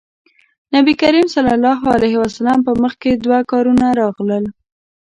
نبي 0.75 0.93
کريم 1.01 1.27
ص 1.33 1.35
په 2.65 2.71
مخکې 2.83 3.09
دوه 3.23 3.39
کارونه 3.51 3.85
راغلل. 4.01 4.43